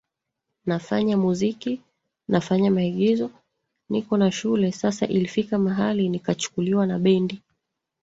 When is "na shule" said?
4.17-4.71